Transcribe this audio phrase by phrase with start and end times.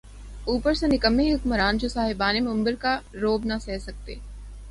[0.45, 4.15] اوپر سے نکمّے حکمران‘ جو صاحبان منبر کا رعب نہ سہہ سکتے۔